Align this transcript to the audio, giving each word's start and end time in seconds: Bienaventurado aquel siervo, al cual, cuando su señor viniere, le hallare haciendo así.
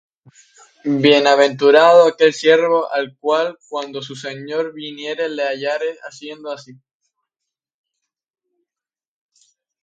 Bienaventurado 0.83 2.07
aquel 2.07 2.33
siervo, 2.33 2.91
al 2.91 3.15
cual, 3.19 3.59
cuando 3.69 4.01
su 4.01 4.15
señor 4.15 4.73
viniere, 4.73 5.29
le 5.29 5.43
hallare 5.43 5.95
haciendo 6.07 6.51
así. 6.51 6.81